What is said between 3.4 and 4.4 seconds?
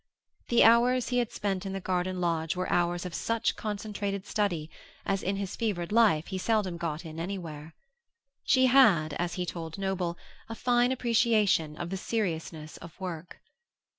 concentrated